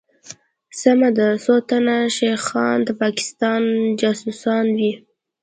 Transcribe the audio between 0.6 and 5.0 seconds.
سمه ده څوتنه شيخان به دپاکستان جاسوسان وي